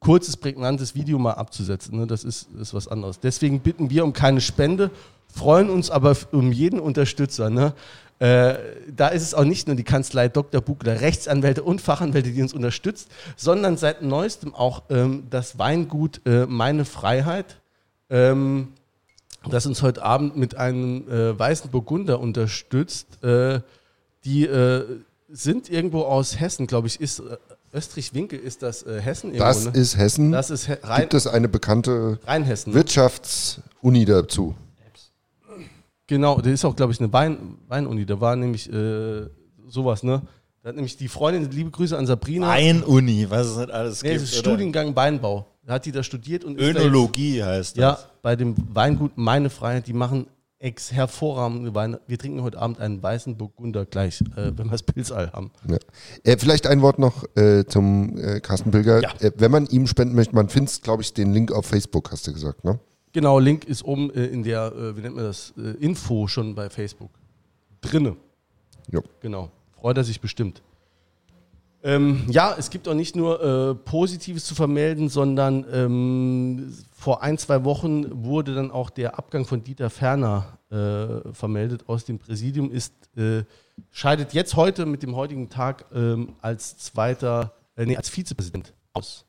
[0.00, 2.00] kurzes, prägnantes Video mal abzusetzen.
[2.00, 2.08] Ne?
[2.08, 3.20] Das ist, ist was anderes.
[3.20, 4.90] Deswegen bitten wir um keine Spende,
[5.32, 7.48] freuen uns aber um jeden Unterstützer.
[7.48, 7.74] Ne?
[8.18, 8.54] Äh,
[8.94, 10.60] da ist es auch nicht nur die Kanzlei Dr.
[10.62, 16.46] Bugler, Rechtsanwälte und Fachanwälte, die uns unterstützt, sondern seit neuestem auch ähm, das Weingut äh,
[16.46, 17.60] Meine Freiheit,
[18.08, 18.68] ähm,
[19.48, 23.22] das uns heute Abend mit einem äh, weißen Burgunder unterstützt.
[23.22, 23.60] Äh,
[24.24, 24.84] die äh,
[25.28, 27.22] sind irgendwo aus Hessen, glaube ich, ist
[27.72, 29.82] Österreich-Winkel ist das äh, Hessen Das irgendwo, ne?
[29.82, 30.32] ist Hessen.
[30.32, 32.72] Das ist He rein, Gibt es eine bekannte Rheinhessen.
[32.72, 32.78] ne?
[32.78, 34.54] Wirtschaftsuni dazu?
[36.06, 38.06] Genau, da ist auch, glaube ich, eine Wein, Weinuni.
[38.06, 39.26] Da war nämlich äh,
[39.68, 40.22] sowas, ne?
[40.62, 42.50] Da hat nämlich die Freundin, liebe Grüße an Sabrina.
[42.50, 44.22] Ein-Uni, was es nicht alles Nee, gibt.
[44.22, 44.50] das ist oder?
[44.50, 45.46] Studiengang Weinbau.
[45.64, 48.06] Da hat die da studiert und ist da Önologie heißt jetzt, ja, das.
[48.22, 50.26] bei dem Weingut Meine Freiheit, die machen
[50.58, 52.00] ex hervorragende Weine.
[52.06, 55.50] Wir trinken heute Abend einen weißen Burgunder gleich, äh, wenn wir das Pilzall haben.
[55.68, 55.76] Ja.
[56.24, 59.02] Äh, vielleicht ein Wort noch äh, zum äh, Carsten Pilger.
[59.02, 59.10] Ja.
[59.20, 62.26] Äh, wenn man ihm spenden möchte, man findet, glaube ich, den Link auf Facebook, hast
[62.26, 62.78] du gesagt, ne?
[63.16, 66.54] Genau, Link ist oben äh, in der, äh, wie nennt man das, äh, Info schon
[66.54, 67.08] bei Facebook.
[67.80, 68.14] Drinne.
[68.90, 69.00] Ja.
[69.20, 69.50] Genau.
[69.72, 70.60] Freut er sich bestimmt.
[71.82, 77.38] Ähm, ja, es gibt auch nicht nur äh, Positives zu vermelden, sondern ähm, vor ein,
[77.38, 82.70] zwei Wochen wurde dann auch der Abgang von Dieter Ferner äh, vermeldet aus dem Präsidium,
[82.70, 83.44] ist, äh,
[83.92, 89.24] scheidet jetzt heute mit dem heutigen Tag ähm, als zweiter, äh, nee, als Vizepräsident aus.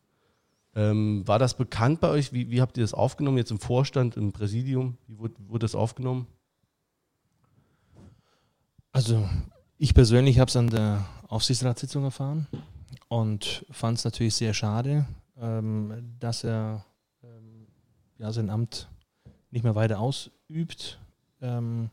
[0.78, 2.34] Ähm, war das bekannt bei euch?
[2.34, 5.00] Wie, wie habt ihr das aufgenommen jetzt im Vorstand, im Präsidium?
[5.08, 6.28] Wie wurde, wurde das aufgenommen?
[8.92, 9.28] Also
[9.80, 12.46] ich persönlich habe es an der Aufsichtsratssitzung erfahren
[13.08, 15.08] und fand es natürlich sehr schade,
[15.42, 16.86] ähm, dass er
[17.24, 17.66] ähm,
[18.20, 18.88] ja, sein Amt
[19.50, 21.00] nicht mehr weiter ausübt.
[21.42, 21.90] Ähm,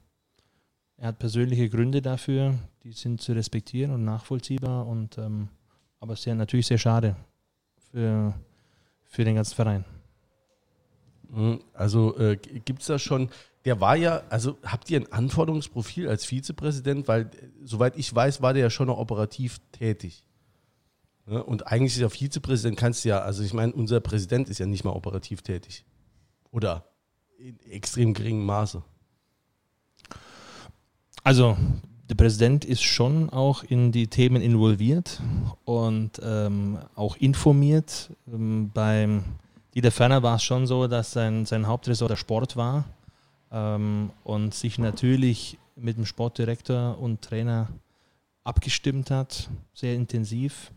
[0.99, 5.49] er hat persönliche Gründe dafür, die sind zu respektieren und nachvollziehbar, und, ähm,
[6.01, 7.16] aber sehr, natürlich sehr schade
[7.90, 8.35] für,
[9.14, 9.85] für den ganzen Verein.
[11.31, 13.31] Mhm, Also äh, gibt es da schon,
[13.64, 17.29] der war ja, also habt ihr ein Anforderungsprofil als Vizepräsident, weil äh,
[17.64, 20.24] soweit ich weiß, war der ja schon noch operativ tätig.
[21.27, 21.42] Ne?
[21.42, 24.66] Und eigentlich ist ja Vizepräsident, kannst du ja, also ich meine, unser Präsident ist ja
[24.66, 25.85] nicht mal operativ tätig.
[26.50, 26.85] Oder
[27.38, 28.83] in extrem geringem Maße.
[31.22, 31.57] Also,
[32.14, 35.20] der Präsident ist schon auch in die Themen involviert
[35.64, 38.11] und ähm, auch informiert.
[38.33, 39.24] Ähm, beim
[39.74, 42.85] Dieter Ferner war es schon so, dass sein, sein Hauptressort der Sport war
[43.50, 47.68] ähm, und sich natürlich mit dem Sportdirektor und Trainer
[48.44, 50.70] abgestimmt hat, sehr intensiv.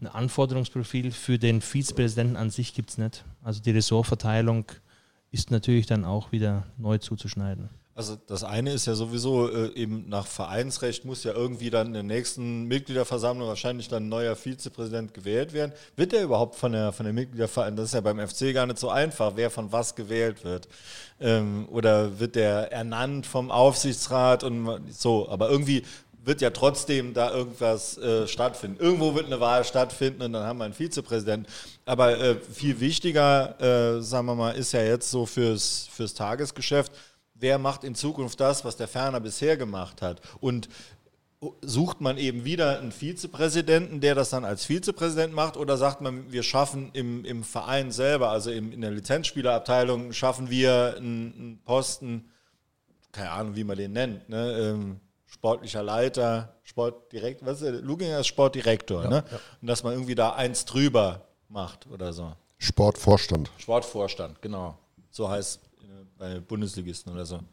[0.00, 3.24] Ein Anforderungsprofil für den Vizepräsidenten an sich gibt es nicht.
[3.42, 4.66] Also die Ressortverteilung
[5.32, 7.68] ist natürlich dann auch wieder neu zuzuschneiden.
[7.96, 11.92] Also das eine ist ja sowieso äh, eben nach Vereinsrecht muss ja irgendwie dann in
[11.92, 15.72] der nächsten Mitgliederversammlung wahrscheinlich dann ein neuer Vizepräsident gewählt werden.
[15.94, 18.80] Wird der überhaupt von der von der Mitgliederversammlung, das ist ja beim FC gar nicht
[18.80, 20.66] so einfach, wer von was gewählt wird.
[21.20, 25.84] Ähm, oder wird der ernannt vom Aufsichtsrat und so, aber irgendwie
[26.24, 28.80] wird ja trotzdem da irgendwas äh, stattfinden.
[28.80, 31.46] Irgendwo wird eine Wahl stattfinden und dann haben wir einen Vizepräsidenten.
[31.84, 36.92] Aber äh, viel wichtiger, äh, sagen wir mal, ist ja jetzt so fürs, fürs Tagesgeschäft,
[37.44, 40.22] wer macht in Zukunft das, was der Ferner bisher gemacht hat.
[40.40, 40.70] Und
[41.60, 46.32] sucht man eben wieder einen Vizepräsidenten, der das dann als Vizepräsident macht, oder sagt man,
[46.32, 51.62] wir schaffen im, im Verein selber, also im, in der Lizenzspielerabteilung, schaffen wir einen, einen
[51.66, 52.30] Posten,
[53.12, 54.58] keine Ahnung, wie man den nennt, ne?
[54.58, 57.82] ähm, sportlicher Leiter, Sportdirektor, was ist der?
[57.82, 59.22] Luginger ist Sportdirektor, ne?
[59.60, 62.32] Und dass man irgendwie da eins drüber macht oder so.
[62.56, 63.50] Sportvorstand.
[63.58, 64.78] Sportvorstand, genau.
[65.10, 65.60] So heißt
[66.24, 67.40] bei Bundesligisten oder so.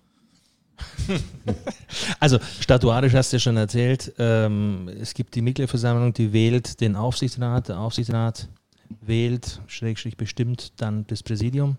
[2.19, 6.95] Also statuarisch hast du ja schon erzählt, ähm, es gibt die Mitgliederversammlung, die wählt den
[6.95, 8.47] Aufsichtsrat, der Aufsichtsrat
[9.01, 11.77] wählt, schrägstrich bestimmt, dann das Präsidium.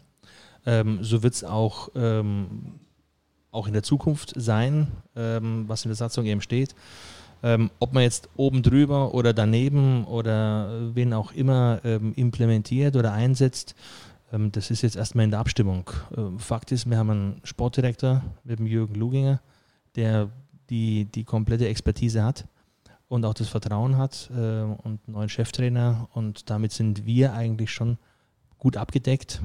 [0.67, 2.81] Ähm, so wird es auch, ähm,
[3.51, 6.75] auch in der Zukunft sein, ähm, was in der Satzung eben steht.
[7.43, 13.13] Ähm, ob man jetzt oben drüber oder daneben oder wen auch immer ähm, implementiert oder
[13.13, 13.75] einsetzt,
[14.33, 15.91] das ist jetzt erstmal in der Abstimmung.
[16.17, 19.41] Ähm, Fakt ist, wir haben einen Sportdirektor mit dem Jürgen Luginger,
[19.95, 20.31] der
[20.71, 22.47] die, die komplette Expertise hat
[23.09, 27.71] und auch das Vertrauen hat äh, und einen neuen Cheftrainer und damit sind wir eigentlich
[27.71, 27.99] schon
[28.57, 29.43] gut abgedeckt.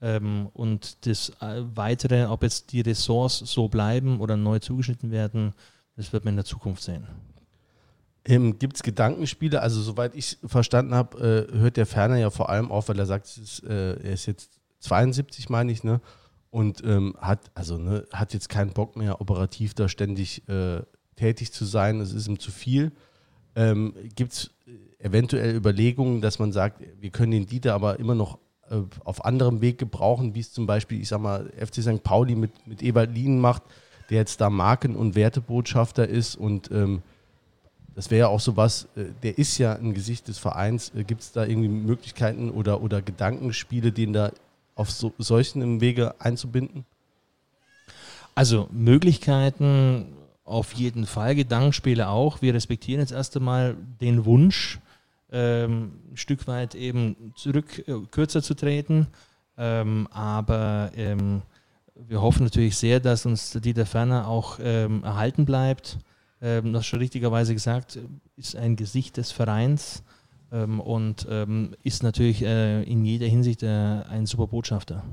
[0.00, 5.52] Ähm, und das äh, Weitere, ob jetzt die Ressorts so bleiben oder neu zugeschnitten werden,
[5.96, 7.08] das wird man in der Zukunft sehen.
[8.28, 9.62] Ähm, Gibt es Gedankenspiele?
[9.62, 13.06] Also, soweit ich verstanden habe, äh, hört der Ferner ja vor allem auf, weil er
[13.06, 16.00] sagt, ist, äh, er ist jetzt 72, meine ich, ne?
[16.50, 20.82] Und ähm, hat, also, ne, hat jetzt keinen Bock mehr, operativ da ständig äh,
[21.16, 22.00] tätig zu sein.
[22.00, 22.92] Es ist ihm zu viel.
[23.56, 24.50] Ähm, Gibt es
[24.98, 28.38] eventuell Überlegungen, dass man sagt, wir können den Dieter aber immer noch
[28.68, 32.02] äh, auf anderem Weg gebrauchen, wie es zum Beispiel, ich sag mal, FC St.
[32.02, 33.62] Pauli mit, mit Ewald Lien macht,
[34.10, 37.02] der jetzt da Marken- und Wertebotschafter ist und ähm,
[37.98, 40.92] das wäre ja auch sowas, äh, der ist ja ein Gesicht des Vereins.
[40.94, 44.30] Äh, Gibt es da irgendwie Möglichkeiten oder, oder Gedankenspiele, den da
[44.76, 46.84] auf so, solchen Wege einzubinden?
[48.36, 50.12] Also Möglichkeiten
[50.44, 52.40] auf jeden Fall, Gedankenspiele auch.
[52.40, 54.78] Wir respektieren jetzt erst einmal den Wunsch
[55.32, 59.08] ähm, ein Stück weit eben zurück, äh, kürzer zu treten.
[59.56, 61.42] Ähm, aber ähm,
[61.96, 65.98] wir hoffen natürlich sehr, dass uns Dieter Ferner auch ähm, erhalten bleibt.
[66.40, 67.98] Ähm, das schon richtigerweise gesagt,
[68.36, 70.02] ist ein Gesicht des Vereins
[70.52, 75.04] ähm, und ähm, ist natürlich äh, in jeder Hinsicht äh, ein super Botschafter.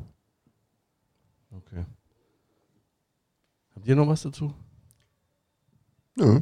[1.51, 1.85] Okay.
[3.75, 4.53] Habt ihr noch was dazu?
[6.15, 6.39] Nö.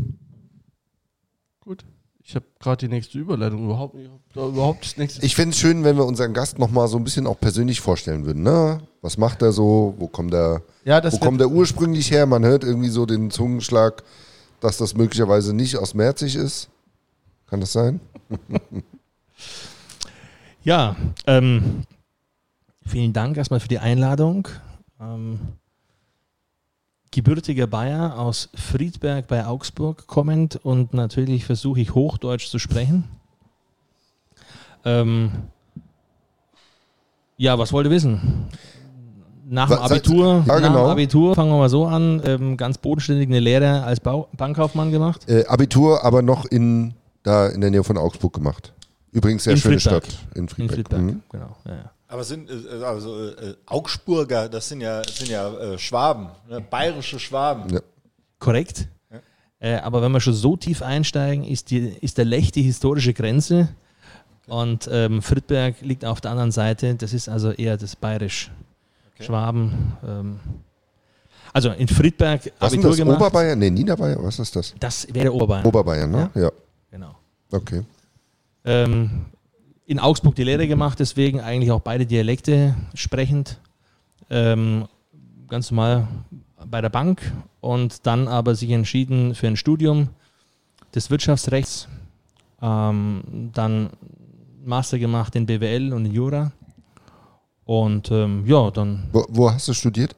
[1.62, 1.86] Gut.
[2.26, 4.10] Ich habe gerade die nächste Überleitung überhaupt nicht.
[4.34, 5.26] Überhaupt das nächste.
[5.26, 8.26] Ich fände es schön, wenn wir unseren Gast nochmal so ein bisschen auch persönlich vorstellen
[8.26, 8.44] würden.
[8.44, 8.82] Ne?
[9.02, 9.94] Was macht er so?
[9.98, 12.26] Wo kommt er, ja, wo kommt er ursprünglich her?
[12.26, 14.04] Man hört irgendwie so den Zungenschlag,
[14.64, 16.70] dass das möglicherweise nicht aus Merzig ist.
[17.48, 18.00] Kann das sein?
[20.66, 20.96] Ja,
[21.28, 21.84] ähm,
[22.86, 24.48] vielen Dank erstmal für die Einladung.
[24.98, 25.40] Ähm,
[27.12, 33.04] gebürtiger Bayer aus Friedberg bei Augsburg kommend und natürlich versuche ich Hochdeutsch zu sprechen.
[34.86, 35.32] Ähm,
[37.36, 38.48] ja, was wollt ihr wissen?
[39.54, 40.86] Nach dem Abitur, Ja, nach genau.
[40.86, 44.92] dem Abitur fangen wir mal so an, ähm, ganz bodenständig eine Lehre als Bau Bankkaufmann
[44.92, 45.30] gemacht.
[45.30, 48.74] Äh, Abitur aber noch in, da in der Nähe von Augsburg gemacht.
[49.12, 50.06] Übrigens sehr In schöne Friedberg.
[50.08, 50.18] Stadt.
[50.34, 50.74] In In Friedberg.
[50.76, 51.22] Friedberg, Mhm.
[51.30, 51.56] genau.
[51.66, 51.92] Ja, ja.
[52.08, 56.60] Aber sind äh, also äh, Augsburger, das sind ja, sind ja äh, Schwaben, ne?
[56.62, 57.72] bayerische Schwaben.
[57.74, 57.80] Ja.
[58.40, 58.88] Korrekt.
[59.60, 63.14] Äh, aber wenn wir schon so tief einsteigen, ist, die, ist der Lech die historische
[63.14, 63.70] Grenze
[64.48, 66.96] und ähm, Friedberg liegt auf der anderen Seite.
[66.96, 68.52] Das ist also eher das bayerisch.
[69.24, 69.32] Okay.
[69.32, 69.98] Schwaben.
[70.06, 70.40] Ähm,
[71.54, 72.98] also in Friedberg Was Abitur das?
[72.98, 73.18] gemacht.
[73.18, 73.60] Oberbayern?
[73.60, 74.74] Nee, Niederbayern, was ist das?
[74.80, 75.66] Das wäre Oberbayern.
[75.66, 76.30] Oberbayern, ne?
[76.36, 76.52] Ja.
[76.90, 77.16] Genau.
[77.52, 77.84] Okay.
[78.66, 79.26] Ähm,
[79.86, 83.60] in Augsburg die Lehre gemacht, deswegen eigentlich auch beide Dialekte sprechend.
[84.30, 84.88] Ähm,
[85.48, 86.08] ganz normal
[86.66, 87.22] bei der Bank
[87.62, 90.10] und dann aber sich entschieden für ein Studium
[90.96, 91.88] des Wirtschaftsrechts.
[92.62, 93.92] Ähm, dann
[94.64, 96.52] Master gemacht in BWL und in Jura.
[97.66, 100.16] Und ähm, ja, dann, Wo, wo hast du studiert?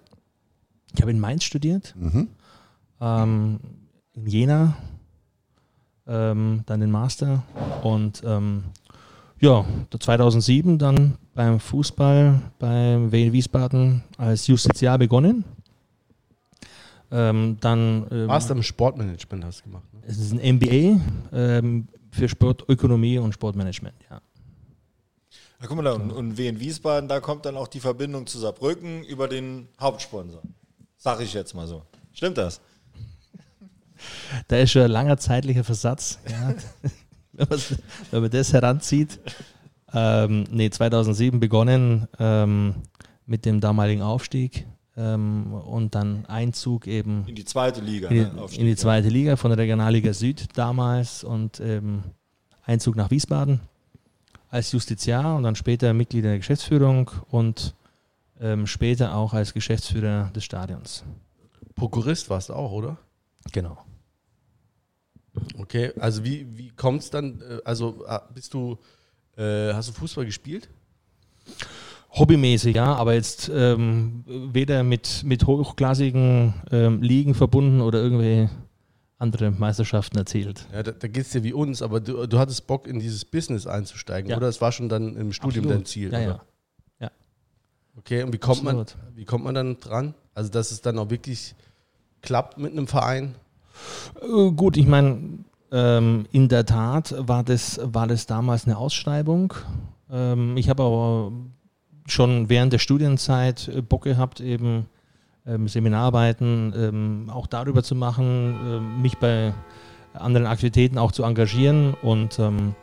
[0.93, 2.29] ich habe in Mainz studiert, Mhm.
[3.01, 3.59] ähm,
[4.13, 4.77] in Jena,
[6.07, 7.43] ähm, dann den Master
[7.83, 8.63] und ähm,
[9.41, 9.65] ja,
[9.99, 15.43] 2007 dann beim Fußball beim WN Wiesbaden als Justiziar begonnen.
[17.11, 19.83] Ähm, dann ähm, Master im Sportmanagement hast du gemacht.
[19.93, 19.99] Ne?
[20.07, 20.99] es ist ein MBA
[21.33, 23.95] ähm, für Sportökonomie und Sportmanagement.
[24.09, 24.21] Ja.
[25.65, 28.27] Da guck mal da, und, und W in Wiesbaden, da kommt dann auch die Verbindung
[28.27, 30.43] zu Saarbrücken über den Hauptsponsor.
[30.95, 31.81] Sag ich jetzt mal so.
[32.13, 32.61] Stimmt das?
[34.47, 36.19] Da ist schon ein langer zeitlicher Versatz.
[36.29, 36.53] Ja.
[38.11, 39.19] wenn, man das heranzieht.
[39.91, 42.75] Ähm, nee, 2007 begonnen ähm,
[43.25, 48.09] mit dem damaligen Aufstieg ähm, und dann Einzug eben In die zweite Liga.
[48.09, 48.31] in, ne?
[48.31, 48.77] die- Aufstieg, in die ja.
[48.77, 52.03] zweite Liga von der Regionalliga Süd damals und ähm,
[52.61, 53.61] Einzug nach Wiesbaden
[54.55, 57.75] als Justiziar und dann später Mitglied der Geschäftsführung und
[58.39, 61.03] ähm, später auch als Geschäftsführer des Stadions.
[61.75, 62.97] Prokurist warst du auch, oder?
[63.51, 63.77] Genau.
[65.57, 67.41] Okay, also wie, wie kommt es dann?
[67.41, 68.77] äh, Also ah, bist du,
[69.37, 70.69] äh, hast du Fußball gespielt?
[72.11, 78.49] Hobbymäßig, ja, aber jetzt ähm, weder mit, mit hochklassigen ähm, Ligen verbunden oder irgendwelche
[79.17, 80.65] andere Meisterschaften erzielt.
[80.73, 83.23] Ja, da, da geht es dir wie uns, aber du, du hattest Bock, in dieses
[83.25, 84.37] Business einzusteigen, Ja.
[84.37, 84.47] oder?
[84.47, 85.81] Das war schon dann im Studium Absolut.
[85.81, 86.45] dein Ziel, Ja, oder?
[86.99, 87.11] ja.
[87.97, 90.13] Okay, und wie kommt, man, wie kommt man dann dran?
[90.33, 91.55] Also, dass es dann auch wirklich
[92.21, 93.35] klappt mit einem Verein?
[94.21, 95.39] Äh, Gut, ich meine,
[95.71, 99.53] ähm, in der Tat war das, war das damals eine Ausschreibung.
[100.11, 101.31] Ähm, ich habe aber
[102.05, 104.87] schon während der Studienzeit äh, Bock gehabt, eben
[105.47, 109.53] ähm, Seminararbeiten ähm, auch darüber zu machen, ähm, mich bei
[110.13, 111.93] anderen Aktivitäten auch zu engagieren.
[112.01, 112.75] Und ähm,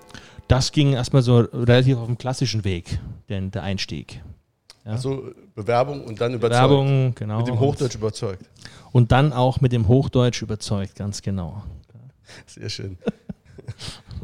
[0.48, 2.98] das ging erstmal so relativ auf dem klassischen Weg,
[3.29, 4.22] den, der Einstieg.
[4.85, 4.92] Ja.
[4.92, 6.61] Also Bewerbung und dann überzeugt.
[6.61, 7.38] Werbung, genau.
[7.38, 8.44] Mit dem Hochdeutsch überzeugt.
[8.90, 11.62] Und dann auch mit dem Hochdeutsch überzeugt, ganz genau.
[12.46, 12.98] Sehr schön.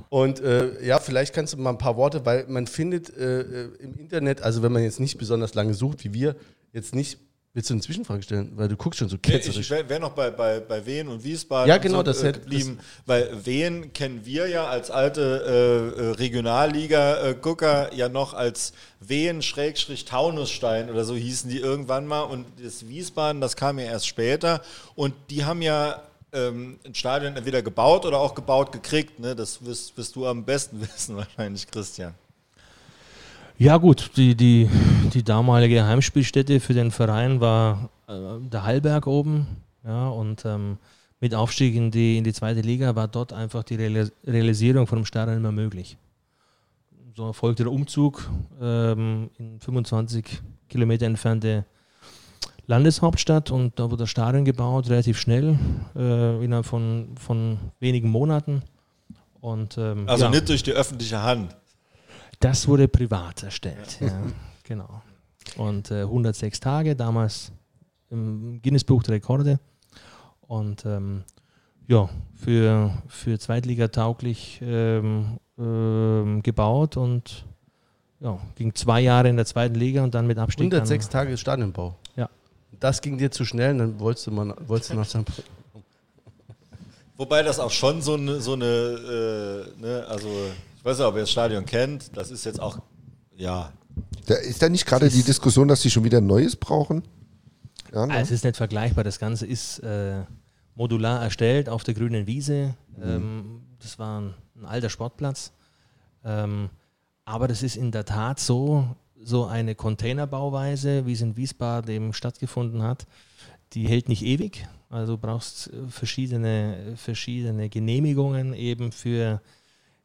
[0.09, 3.68] Und äh, ja, vielleicht kannst du mal ein paar Worte, weil man findet äh, äh,
[3.79, 6.37] im Internet, also wenn man jetzt nicht besonders lange sucht, wie wir,
[6.72, 7.18] jetzt nicht.
[7.59, 8.53] Willst du eine Zwischenfrage stellen?
[8.55, 9.59] Weil du guckst schon so Nee, ketzerisch.
[9.59, 12.23] ich wäre wär noch bei, bei, bei Wien und Wiesbaden Ja, und genau, so, das
[12.23, 18.35] äh, hätte- geblieben, weil Wien kennen wir ja als alte äh, äh, Regionalliga-Gucker ja noch
[18.35, 24.07] als Wien-Taunusstein oder so hießen die irgendwann mal und das Wiesbaden, das kam ja erst
[24.07, 24.62] später
[24.94, 26.01] und die haben ja
[26.33, 29.35] ähm, ein Stadion entweder gebaut oder auch gebaut gekriegt, ne?
[29.35, 32.14] das wirst, wirst du am besten wissen wahrscheinlich, Christian.
[33.59, 34.68] Ja gut, die, die,
[35.12, 39.47] die damalige Heimspielstätte für den Verein war äh, der Hallberg oben.
[39.85, 40.79] Ja, und ähm,
[41.21, 45.01] mit Aufstieg in die, in die zweite Liga war dort einfach die Realis- Realisierung von
[45.01, 45.97] dem Stadion immer möglich.
[47.16, 51.64] so erfolgte der Umzug ähm, in 25 Kilometer entfernte
[52.66, 55.59] Landeshauptstadt und da wurde das Stadion gebaut, relativ schnell,
[55.97, 58.62] äh, innerhalb von, von wenigen Monaten.
[59.40, 61.57] Und, ähm, Also ja, nicht durch die öffentliche Hand.
[62.40, 64.22] Das wurde privat erstellt, ja,
[64.62, 65.03] genau.
[65.57, 67.53] Und äh, 106 Tage, damals
[68.11, 69.61] im Guinness-Buch der Rekorde.
[70.42, 71.24] Und ähm,
[71.87, 77.44] ja, für, für Zweitliga tauglich ähm, ähm, gebaut und
[78.20, 80.72] ja, ging zwei Jahre in der zweiten Liga und dann mit Abstieg.
[80.72, 81.96] 106 Tage Stadionbau.
[82.16, 82.29] Ja.
[82.81, 85.24] Das ging dir zu schnell, und dann wolltest du, mal, wolltest du nach St.
[87.16, 90.29] Wobei das auch schon so eine, so eine äh, ne, also
[90.88, 92.79] weiß nicht, ob ihr das Stadion kennt, das ist jetzt auch,
[93.37, 93.72] ja,
[94.27, 97.03] Da ist da nicht gerade die Diskussion, dass die schon wieder ein neues brauchen?
[97.92, 98.18] Ja, ne?
[98.20, 99.05] es ist nicht vergleichbar.
[99.05, 100.22] Das Ganze ist äh,
[100.74, 102.74] modular erstellt auf der grünen Wiese.
[103.03, 105.53] Ähm, das war ein, ein alter Sportplatz.
[106.24, 106.70] Ähm,
[107.24, 112.12] aber das ist in der Tat so, so eine Containerbauweise, wie es in Wiesbaden eben
[112.12, 113.07] stattgefunden hat.
[113.72, 114.66] Die hält nicht ewig.
[114.90, 119.40] Also du brauchst äh, verschiedene, verschiedene Genehmigungen eben für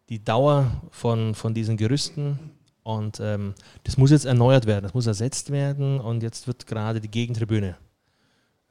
[0.10, 2.39] die Dauer von, von diesen Gerüsten.
[2.84, 6.00] Und ähm, das muss jetzt erneuert werden, das muss ersetzt werden.
[6.00, 7.78] Und jetzt wird gerade die Gegentribüne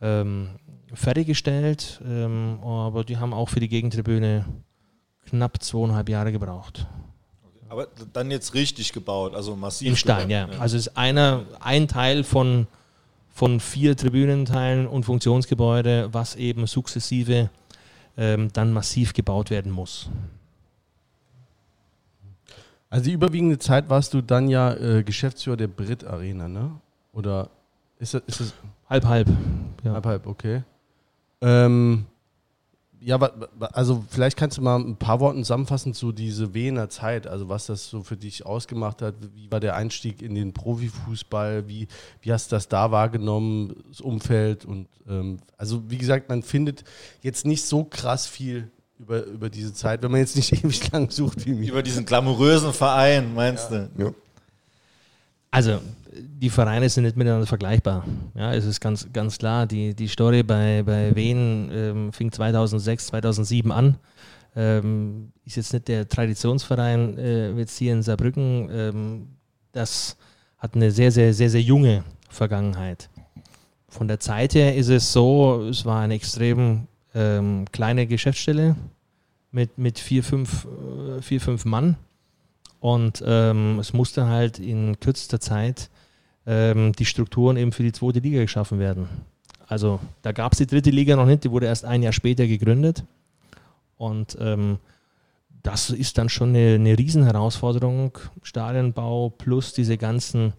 [0.00, 0.50] ähm,
[0.92, 2.00] fertiggestellt.
[2.06, 4.44] Ähm, aber die haben auch für die Gegentribüne
[5.26, 6.86] knapp zweieinhalb Jahre gebraucht.
[7.68, 9.88] aber dann jetzt richtig gebaut, also massiv.
[9.88, 10.44] In Stein, ja.
[10.44, 12.66] gebaut, Also es ist einer, ein Teil von,
[13.30, 17.48] von vier Tribünenteilen und Funktionsgebäude, was eben sukzessive
[18.18, 20.10] ähm, dann massiv gebaut werden muss.
[22.92, 26.72] Also die überwiegende Zeit warst du dann ja äh, Geschäftsführer der Brit Arena, ne?
[27.14, 27.48] Oder
[27.98, 28.54] ist das, ist das
[28.86, 29.28] Halb, halb.
[29.82, 29.94] Ja.
[29.94, 30.62] halb, halb, okay.
[31.40, 32.04] Ähm,
[33.00, 33.18] ja,
[33.72, 37.64] also vielleicht kannst du mal ein paar Worten zusammenfassen zu diese Wiener Zeit, also was
[37.64, 39.14] das so für dich ausgemacht hat.
[39.34, 41.66] Wie war der Einstieg in den Profifußball?
[41.68, 41.88] Wie,
[42.20, 44.66] wie hast du das da wahrgenommen, das Umfeld?
[44.66, 46.84] Und ähm, also wie gesagt, man findet
[47.22, 48.70] jetzt nicht so krass viel
[49.02, 51.68] über, über diese Zeit, wenn man jetzt nicht ewig lang sucht wie mich.
[51.68, 53.88] Über diesen glamourösen Verein, meinst du?
[53.98, 54.12] Ja.
[55.50, 55.80] Also,
[56.12, 58.06] die Vereine sind nicht miteinander vergleichbar.
[58.34, 63.08] Ja, es ist ganz, ganz klar, die, die Story bei, bei Wien ähm, fing 2006,
[63.08, 63.98] 2007 an.
[64.54, 68.68] Ähm, ist jetzt nicht der Traditionsverein äh, jetzt hier in Saarbrücken.
[68.70, 69.28] Ähm,
[69.72, 70.16] das
[70.58, 73.08] hat eine sehr, sehr, sehr, sehr junge Vergangenheit.
[73.88, 78.76] Von der Zeit her ist es so, es war eine extrem ähm, kleine Geschäftsstelle
[79.50, 81.96] mit, mit vier, fünf, äh, vier, fünf Mann.
[82.80, 85.90] Und ähm, es musste halt in kürzester Zeit
[86.46, 89.08] ähm, die Strukturen eben für die zweite Liga geschaffen werden.
[89.68, 92.46] Also da gab es die dritte Liga noch nicht, die wurde erst ein Jahr später
[92.46, 93.04] gegründet.
[93.96, 94.78] Und ähm,
[95.62, 98.18] das ist dann schon eine, eine Riesenherausforderung.
[98.42, 100.54] Stadionbau plus diese ganzen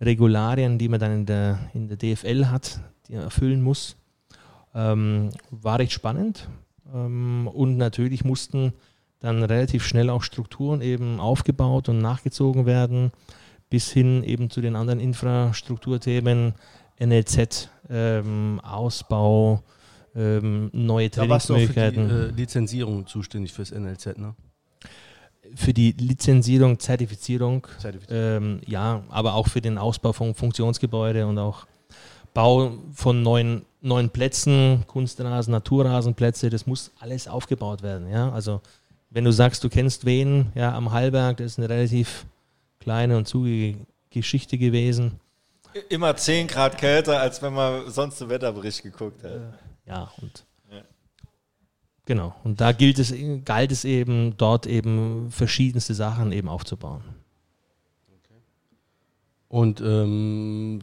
[0.00, 3.96] Regularien, die man dann in der, in der DFL hat, die man erfüllen muss.
[4.78, 6.48] Ähm, war recht spannend.
[6.94, 8.72] Ähm, und natürlich mussten
[9.18, 13.10] dann relativ schnell auch Strukturen eben aufgebaut und nachgezogen werden,
[13.68, 16.54] bis hin eben zu den anderen Infrastrukturthemen,
[17.00, 19.62] NLZ, ähm, Ausbau,
[20.14, 22.34] ähm, neue Da warst du auch für die Trainingsmöglichkeiten.
[22.34, 24.34] äh, Lizenzierung zuständig fürs NLZ, ne?
[25.54, 28.60] für die Lizenzierung, Zertifizierung, Zertifizierung.
[28.60, 31.66] ähm, ja, aber auch für den Ausbau von Funktionsgebäude und auch
[32.34, 38.08] Bau von neuen, neuen Plätzen, Kunstrasen, Naturrasenplätze, das muss alles aufgebaut werden.
[38.08, 38.30] Ja?
[38.32, 38.60] Also
[39.10, 42.26] wenn du sagst, du kennst Wien, ja, am Hallberg, das ist eine relativ
[42.80, 45.18] kleine und zugige Geschichte gewesen.
[45.88, 49.40] Immer 10 Grad kälter, als wenn man sonst einen Wetterbericht geguckt hat.
[49.86, 50.82] Ja, und Ja.
[52.04, 52.34] genau.
[52.44, 53.14] Und da gilt es,
[53.44, 57.02] galt es eben, dort eben verschiedenste Sachen eben aufzubauen.
[59.48, 60.82] Und ähm,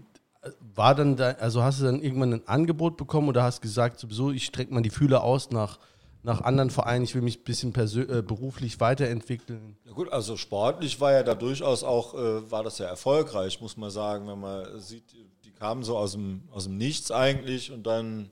[0.76, 4.32] war dann da, also hast du dann irgendwann ein Angebot bekommen oder hast gesagt, sowieso,
[4.32, 5.80] ich strecke mal die Fühler aus nach,
[6.22, 9.78] nach anderen Vereinen, ich will mich ein bisschen äh, beruflich weiterentwickeln.
[9.86, 13.78] Ja gut, also sportlich war ja da durchaus auch, äh, war das ja erfolgreich, muss
[13.78, 17.84] man sagen, wenn man sieht, die kamen so aus dem, aus dem Nichts eigentlich und
[17.88, 18.30] dann,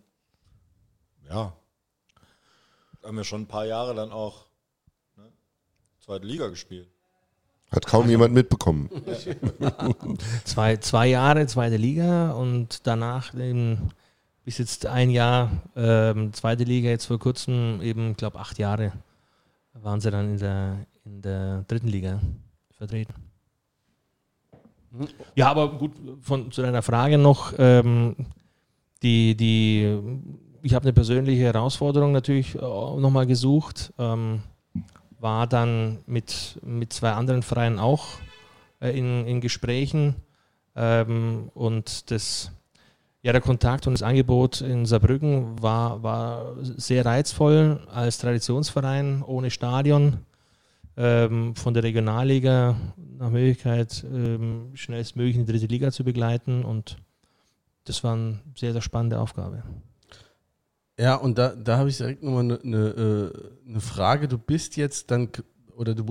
[1.29, 1.53] ja,
[3.03, 4.45] haben wir schon ein paar Jahre dann auch
[5.15, 5.31] ne,
[5.99, 6.92] zweite Liga gespielt.
[7.73, 8.89] Hat kaum jemand mitbekommen.
[10.45, 13.89] Zwei, zwei Jahre zweite Liga und danach eben
[14.45, 18.91] bis jetzt ein Jahr ähm, zweite Liga, jetzt vor kurzem eben, glaube acht Jahre
[19.73, 22.19] waren sie dann in der, in der dritten Liga
[22.77, 23.13] vertreten.
[25.35, 28.15] Ja, aber gut, von, zu deiner Frage noch, ähm,
[29.01, 29.99] die, die,
[30.61, 34.43] ich habe eine persönliche Herausforderung natürlich nochmal gesucht, ähm,
[35.23, 38.07] war dann mit, mit zwei anderen Vereinen auch
[38.81, 40.15] äh, in, in Gesprächen
[40.75, 42.51] ähm, und das,
[43.21, 49.49] ja, der Kontakt und das Angebot in Saarbrücken war, war sehr reizvoll als Traditionsverein ohne
[49.49, 50.19] Stadion
[50.97, 52.75] ähm, von der Regionalliga
[53.17, 56.97] nach Möglichkeit ähm, schnellstmöglich in die dritte Liga zu begleiten und
[57.85, 59.63] das war eine sehr, sehr spannende Aufgabe.
[61.03, 64.29] Ja, und da, da habe ich direkt nochmal eine ne, äh, ne Frage.
[64.29, 65.27] Du bist jetzt dann,
[65.75, 66.05] oder du